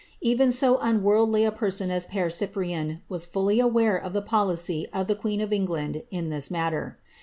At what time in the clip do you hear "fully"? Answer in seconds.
3.27-3.59